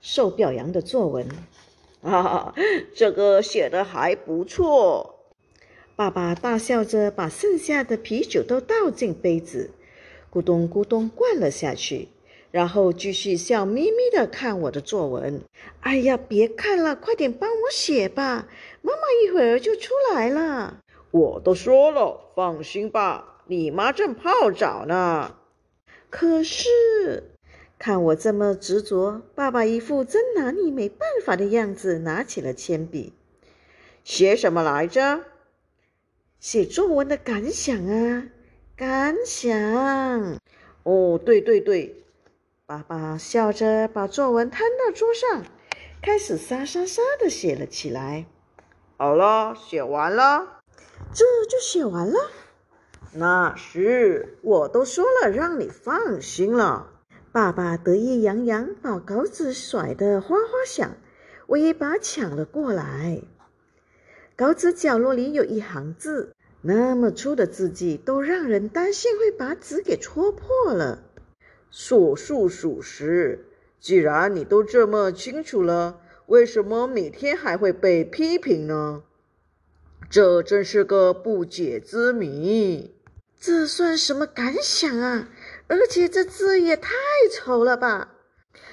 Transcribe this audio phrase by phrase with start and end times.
[0.00, 1.28] 受表扬的作文。
[2.02, 2.54] 啊，
[2.94, 5.16] 这个写的还不错。
[5.94, 9.70] 爸爸大笑着把剩下的啤酒都倒进杯子，
[10.32, 12.08] 咕咚咕咚灌了下去，
[12.50, 15.42] 然后继续笑眯眯的看我的作文。
[15.80, 18.48] 哎呀，别看了，快点帮我写吧，
[18.80, 20.78] 妈妈一会儿就出来了。
[21.10, 25.34] 我都说了，放心吧，你妈正泡澡呢。
[26.08, 27.36] 可是。
[27.80, 33.14] 看我这么执着，爸爸一副真拿你没办法的样子，拿起了铅笔，
[34.04, 35.20] 写什么来着？
[36.38, 38.28] 写作文的感想啊，
[38.76, 39.58] 感想。
[40.82, 42.04] 哦，对对对，
[42.66, 45.42] 爸爸笑着把作文摊到桌上，
[46.02, 48.26] 开始沙沙沙的写了起来。
[48.98, 50.60] 好了，写完了，
[51.14, 52.30] 这就写完了。
[53.14, 56.99] 那是，我都说了，让你放心了。
[57.32, 60.96] 爸爸得意洋洋，把稿子甩得哗哗响，
[61.46, 63.22] 我一把抢了过来。
[64.34, 71.04] 稿子角落里有一行字，那么粗的字迹，都让人担心会把纸给戳破了。
[71.70, 73.44] 所述属实，
[73.78, 79.04] 既然你都这么清楚了，为什么每天还会被批评呢？
[80.08, 82.96] 这真是个不解之谜。
[83.38, 85.28] 这算什么感想啊？
[85.70, 86.90] 而且这字也太
[87.32, 88.16] 丑了吧！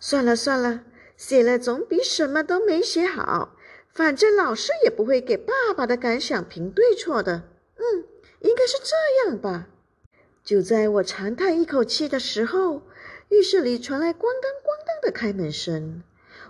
[0.00, 0.84] 算了算了，
[1.18, 3.54] 写了总比什么都没写好。
[3.92, 7.42] 反正老师也不会给爸爸的感想评对错的。
[7.76, 8.04] 嗯，
[8.40, 9.68] 应该是这样吧。
[10.42, 12.80] 就在我长叹一口气的时候，
[13.28, 16.02] 浴室里传来咣当咣当的开门声。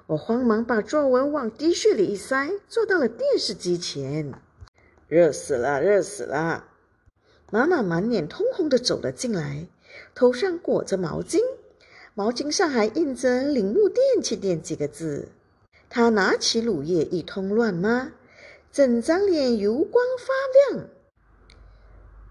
[0.06, 4.32] 我慌忙把作文往滴穴里一塞，坐到了电视机前。
[5.08, 6.68] 热死了，热死了！
[7.50, 9.66] 妈妈满脸通红的走了进来。
[10.14, 11.38] 头上裹着毛巾，
[12.14, 15.28] 毛巾上还印着“铃木电器店”几个字。
[15.88, 18.12] 他拿起乳液一通乱抹，
[18.70, 20.88] 整张脸油光发亮。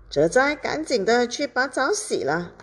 [0.09, 2.54] 哲哉，赶紧的去把澡洗了！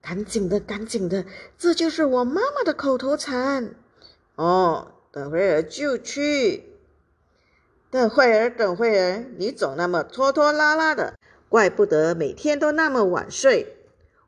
[0.00, 1.24] 赶紧的，赶紧的，
[1.58, 3.74] 这就是我妈妈的口头禅。
[4.36, 6.74] 哦，等会儿就去。
[7.90, 11.14] 等会儿，等会儿，你总那么拖拖拉拉的，
[11.48, 13.75] 怪不得每天都那么晚睡。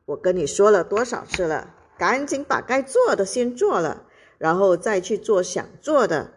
[0.08, 4.06] 我跟你说了多少次了，赶紧把该做的先做了，
[4.38, 6.32] 然后再去做想做的。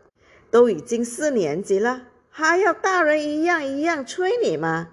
[0.49, 4.89] 都已经四年级了，还要大人一样一样催你吗？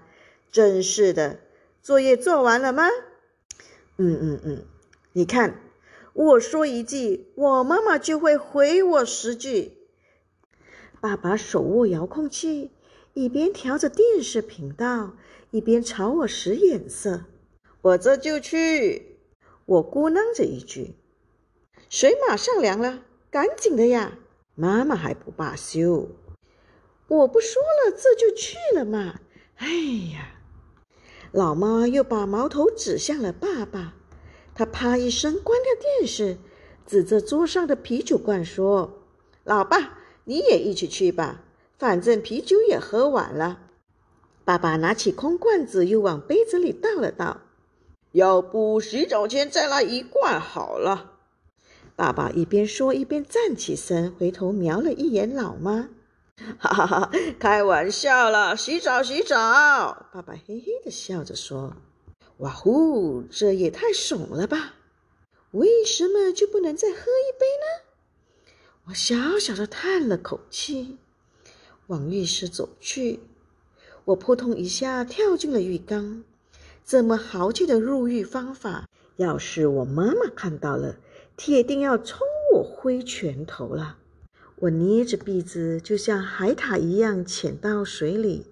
[0.49, 1.39] 真是的，
[1.81, 2.87] 作业做完了吗？
[3.97, 4.63] 嗯嗯嗯，
[5.11, 5.59] 你看，
[6.13, 9.73] 我说一句，我妈妈就会回我十句。
[11.01, 12.71] 爸爸手握遥控器，
[13.13, 15.17] 一边调着电视频道，
[15.51, 17.25] 一边朝我使眼色。
[17.81, 19.19] 我这就去，
[19.65, 20.95] 我咕囔着一句
[21.89, 24.17] ：“水马上凉了，赶紧的呀！”
[24.55, 26.09] 妈妈还不罢休，
[27.07, 29.21] 我不说了，这就去了嘛！
[29.55, 29.67] 哎
[30.13, 30.35] 呀，
[31.31, 33.93] 老妈又把矛头指向了爸爸，
[34.53, 36.37] 他啪一声关掉电视，
[36.85, 39.05] 指着桌上的啤酒罐说
[39.45, 41.45] ：“老爸，你也一起去吧，
[41.77, 43.61] 反正啤酒也喝完了。”
[44.43, 47.39] 爸爸拿起空罐子，又往杯子里倒了倒。
[48.11, 51.13] 要不洗澡前再来一罐好了。
[51.95, 55.89] 爸爸一边说一边站起身，回头瞄了一眼老妈，
[56.57, 60.07] 哈哈哈，开玩笑了，洗澡洗澡。
[60.11, 61.75] 爸爸嘿嘿的笑着说
[62.37, 64.75] ：“哇呼，这也太爽了吧！
[65.51, 68.51] 为什么就不能再喝一杯呢？”
[68.87, 70.97] 我小小的叹了口气，
[71.87, 73.19] 往浴室走去。
[74.05, 76.23] 我扑通一下跳进了浴缸。
[76.85, 80.95] 这么豪气的入狱方法，要是我妈妈看到了，
[81.37, 83.97] 铁定要冲我挥拳头了。
[84.55, 88.47] 我捏着鼻子，就像海獭一样潜到水里，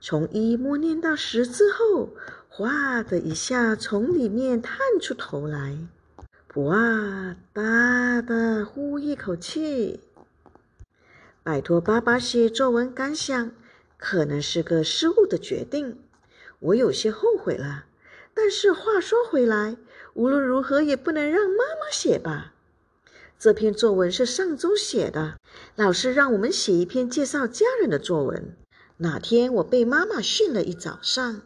[0.00, 2.10] 从一默念到十之后，
[2.48, 5.76] 哗的一下从里面探出头来，
[6.46, 10.00] 不啊，大大呼一口气。
[11.42, 13.50] 拜托爸爸写作文感想，
[13.98, 15.98] 可能是个失误的决定。
[16.60, 17.84] 我有些后悔了，
[18.32, 19.76] 但是话说回来，
[20.14, 22.52] 无论如何也不能让妈妈写吧。
[23.38, 25.36] 这篇作文是上周写的，
[25.76, 28.56] 老师让我们写一篇介绍家人的作文。
[28.98, 31.42] 哪天我被妈妈训了一早上，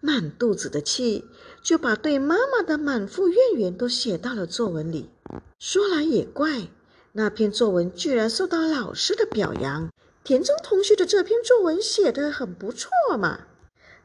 [0.00, 1.26] 满肚子的气，
[1.62, 5.10] 就把对妈妈的满腹怨言都写到了作文里。
[5.58, 6.68] 说来也怪，
[7.12, 9.90] 那篇作文居然受到老师的表扬。
[10.24, 13.46] 田中同学的这篇作文写得很不错嘛。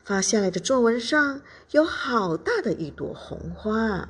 [0.04, 4.10] 发下来的作文上有好大的一朵红花。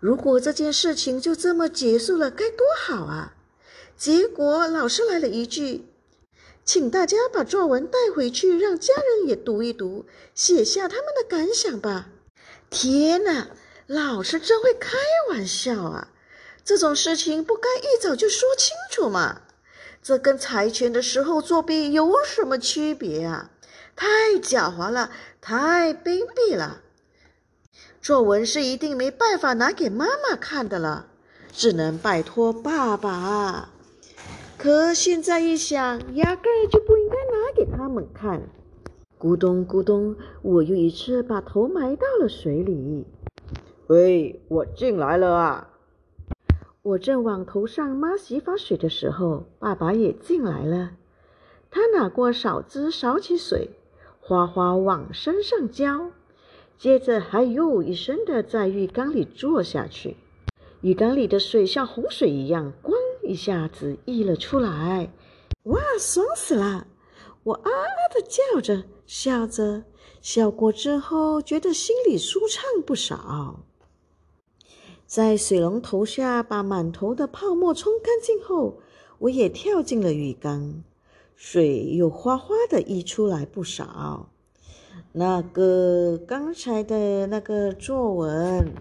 [0.00, 3.34] 如果这件事情就这么结束了，该多好啊！
[3.96, 5.86] 结果老师来了一句
[6.64, 10.04] ：“请大家把作文带回去，让家人也读一读，
[10.34, 12.08] 写下他们的感想吧。”
[12.68, 13.48] 天哪，
[13.86, 14.96] 老师真会开
[15.30, 16.08] 玩笑啊！
[16.64, 19.42] 这种事情不该一早就说清楚吗？
[20.02, 23.50] 这跟猜拳的时候作弊有什么区别啊？
[23.96, 24.06] 太
[24.40, 25.10] 狡猾了，
[25.40, 26.80] 太卑鄙了！
[28.00, 31.06] 作文是一定没办法拿给妈妈看的了，
[31.52, 33.70] 只能拜托爸爸。
[34.58, 38.42] 可现在一想，压根儿就不应该拿给他们看。
[39.18, 43.06] 咕咚咕咚，我又一次把头埋到了水里。
[43.86, 45.70] 喂，我进来了啊！
[46.82, 50.92] 我正往头上抹洗发水的时候，爸爸也进来了。
[51.70, 53.70] 他拿过勺子勺起水，
[54.26, 56.10] 哗哗往身上浇，
[56.78, 60.16] 接着还哟一声的在浴缸里坐下去。
[60.80, 65.12] 浴缸里的水像洪水一样，咣一下子溢了出来。
[65.64, 66.86] 哇，爽死了！
[67.42, 69.82] 我啊啊的叫着，笑着，
[70.22, 73.60] 笑过之后，觉得心里舒畅不少。
[75.04, 78.80] 在水龙头下把满头的泡沫冲干净后，
[79.18, 80.82] 我也跳进了浴缸，
[81.46, 84.30] 水又哗哗的溢出来不少。
[85.12, 88.72] 那个刚才的那个作文，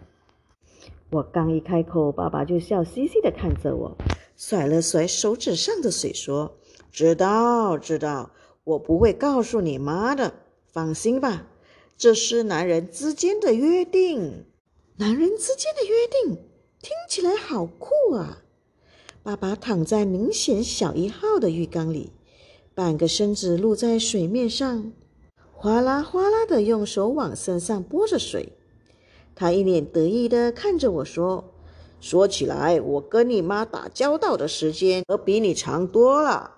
[1.12, 3.98] 我刚一开口，爸爸就笑嘻嘻的看着我，
[4.38, 6.56] 甩了甩手指上的水，说
[6.90, 8.32] ：“知道，知道，
[8.64, 10.34] 我不会告诉你妈的，
[10.72, 11.46] 放心吧，
[11.98, 14.46] 这是男人之间的约定。”
[14.96, 16.38] 男人之间的约定
[16.82, 18.44] 听起来好酷啊！
[19.22, 22.14] 爸爸躺在明显小一号的浴缸里，
[22.76, 24.92] 半个身子露在水面上，
[25.52, 28.54] 哗啦哗啦的用手往身上拨着水。
[29.36, 31.54] 他一脸得意的看着我说
[32.02, 36.56] ：“说起来，我跟你妈打交道的时间可比你长多了。”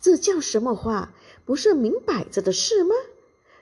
[0.00, 1.14] 这叫什么话？
[1.46, 2.94] 不是明摆着的事吗？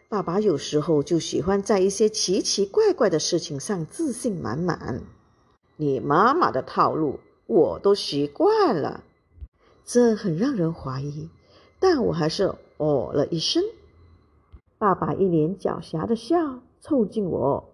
[0.09, 5.03] 爸爸有时候就喜欢在一些奇奇怪怪的事情上自信满满。
[5.77, 9.05] 你妈妈的套路我都习惯了，
[9.91, 11.31] 这很让人怀疑，
[11.81, 13.65] 但我还是哦了一声。
[14.77, 17.71] 爸爸一脸狡黠的笑，凑近我，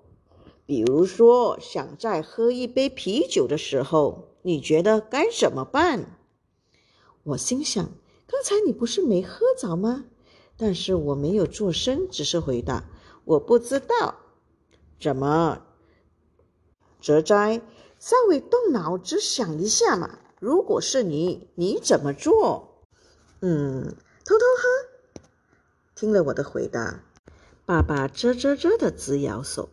[0.65, 6.17] 比如说想再喝一杯啤酒的时候，你觉得该怎么办？
[7.25, 7.85] 我心想，
[8.29, 10.05] 刚才你不是没喝着吗？
[10.57, 12.85] 但是我没有做声，只是回答
[13.27, 14.15] ：“我不知道。”
[15.03, 15.63] 怎么？
[17.01, 17.61] 哲哉，
[17.99, 20.21] 稍微动脑子想一下嘛。
[20.45, 22.83] 如果是你，你怎么做？
[23.41, 23.95] 嗯，
[24.27, 25.23] 偷偷喝。
[25.95, 27.03] 听了我的回答，
[27.65, 29.71] 爸爸啧啧啧的直摇手。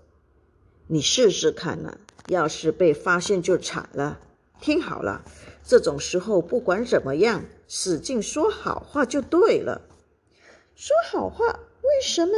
[0.88, 1.98] 你试试看呐，
[2.28, 4.22] 要是被发现就惨了。
[4.62, 5.26] 听好了，
[5.66, 9.82] 这种时候不管怎么样，使劲说好话就对了。
[10.74, 11.48] 说好话，
[11.82, 12.32] 为什么？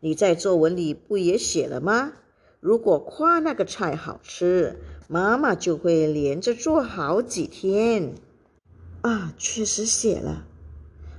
[0.00, 2.14] 你在作文里不也写了吗？
[2.60, 8.14] 如果夸那个菜好吃，妈妈就会连着做好几天。
[9.02, 10.44] 啊，确实写了。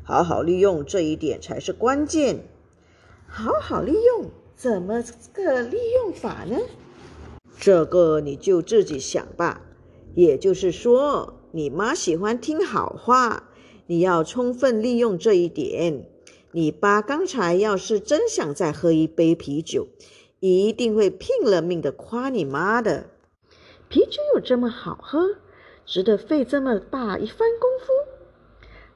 [0.03, 2.39] 好好利用这一点才是关键。
[3.27, 5.03] 好好利用，怎么
[5.33, 6.57] 个利用法呢？
[7.59, 9.61] 这个你就自己想吧。
[10.15, 13.49] 也就是说，你妈喜欢听好话，
[13.85, 16.09] 你要充分利用这一点。
[16.51, 19.87] 你爸刚才要是真想再喝一杯啤酒，
[20.39, 23.05] 一定会拼了命的夸你妈的。
[23.89, 25.35] 啤酒有这么好喝，
[25.85, 27.93] 值得费这么大一番功夫？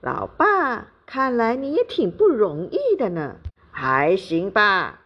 [0.01, 3.37] 老爸，看来你也挺不容易的呢。
[3.71, 5.01] 还行吧。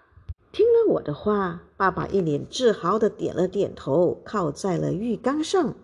[0.52, 5.76] 听了我的话，爸爸一脸自豪的点了点头，靠在了浴缸上。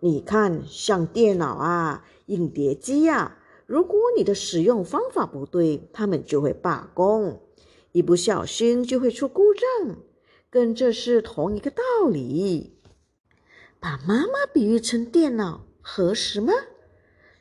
[0.00, 3.36] 你看，像电脑啊，影碟机呀。
[3.66, 7.40] 如果你的使用方法不对，他们就会罢工，
[7.92, 9.98] 一不小心就会出故障，
[10.50, 12.78] 跟这是同一个道理。
[13.80, 16.52] 把妈妈比喻成电脑合适吗？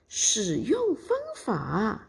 [0.08, 2.07] 使用方法。